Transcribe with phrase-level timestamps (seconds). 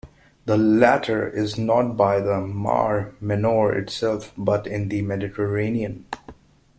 [0.47, 6.07] The latter is not by the Mar Menor itself, but in the Mediterranean.